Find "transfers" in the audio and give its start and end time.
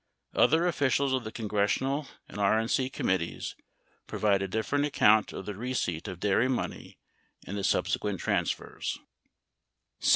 8.19-8.97